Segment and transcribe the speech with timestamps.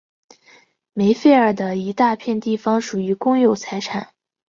[0.93, 4.15] 梅费尔的一大片地方属于公有财产。